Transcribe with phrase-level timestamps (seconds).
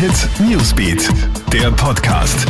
[0.00, 1.10] Hit Newsbeat,
[1.52, 2.46] der Podcast.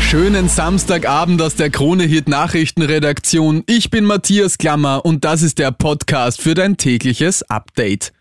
[0.00, 3.64] Schönen Samstagabend aus der Krone Hit Nachrichtenredaktion.
[3.66, 8.14] Ich bin Matthias Klammer und das ist der Podcast für dein tägliches Update.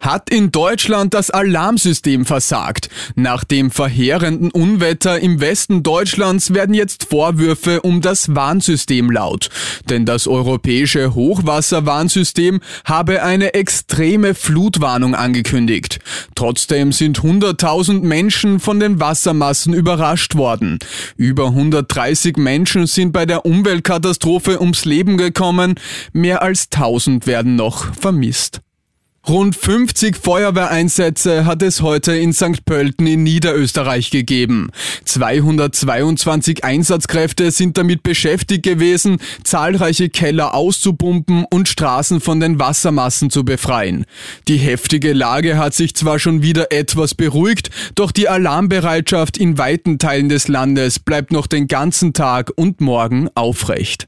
[0.00, 2.88] Hat in Deutschland das Alarmsystem versagt?
[3.14, 9.48] Nach dem verheerenden Unwetter im Westen Deutschlands werden jetzt Vorwürfe um das Warnsystem laut.
[9.88, 15.98] Denn das europäische Hochwasserwarnsystem habe eine extreme Flutwarnung angekündigt.
[16.34, 20.78] Trotzdem sind 100.000 Menschen von den Wassermassen überrascht worden.
[21.16, 25.74] Über 130 Menschen sind bei der Umweltkatastrophe ums Leben gekommen,
[26.12, 28.60] mehr als 1000 werden noch vermisst.
[29.28, 32.64] Rund 50 Feuerwehreinsätze hat es heute in St.
[32.64, 34.70] Pölten in Niederösterreich gegeben.
[35.04, 43.44] 222 Einsatzkräfte sind damit beschäftigt gewesen, zahlreiche Keller auszupumpen und Straßen von den Wassermassen zu
[43.44, 44.06] befreien.
[44.48, 49.98] Die heftige Lage hat sich zwar schon wieder etwas beruhigt, doch die Alarmbereitschaft in weiten
[49.98, 54.07] Teilen des Landes bleibt noch den ganzen Tag und morgen aufrecht.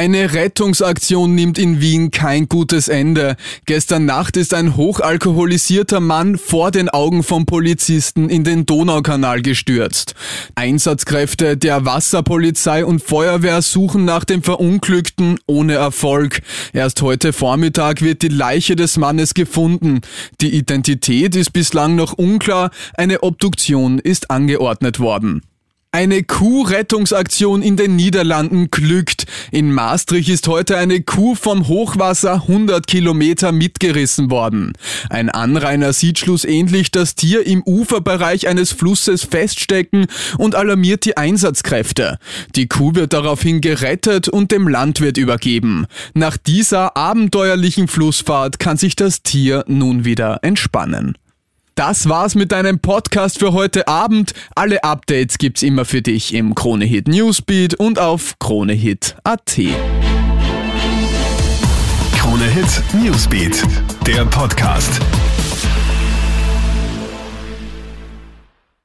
[0.00, 3.36] Eine Rettungsaktion nimmt in Wien kein gutes Ende.
[3.66, 10.14] Gestern Nacht ist ein hochalkoholisierter Mann vor den Augen von Polizisten in den Donaukanal gestürzt.
[10.54, 16.40] Einsatzkräfte der Wasserpolizei und Feuerwehr suchen nach dem Verunglückten ohne Erfolg.
[16.72, 20.00] Erst heute Vormittag wird die Leiche des Mannes gefunden.
[20.40, 25.42] Die Identität ist bislang noch unklar, eine Obduktion ist angeordnet worden.
[25.92, 29.26] Eine Kuhrettungsaktion in den Niederlanden glückt.
[29.50, 34.72] In Maastricht ist heute eine Kuh vom Hochwasser 100 Kilometer mitgerissen worden.
[35.08, 40.06] Ein Anrainer sieht schlussendlich das Tier im Uferbereich eines Flusses feststecken
[40.38, 42.18] und alarmiert die Einsatzkräfte.
[42.54, 45.86] Die Kuh wird daraufhin gerettet und dem Landwirt übergeben.
[46.14, 51.16] Nach dieser abenteuerlichen Flussfahrt kann sich das Tier nun wieder entspannen.
[51.80, 54.34] Das war's mit deinem Podcast für heute Abend.
[54.54, 59.58] Alle Updates gibt's immer für dich im Kronehit Newsbeat und auf kronehit.at.
[62.18, 63.64] Kronehit Newsbeat,
[64.06, 65.00] der Podcast.